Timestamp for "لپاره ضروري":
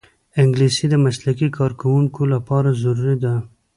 2.33-3.15